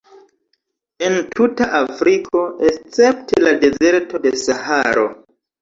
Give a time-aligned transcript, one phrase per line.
[1.09, 5.07] En tuta Afriko, escepte la dezerto de Saharo.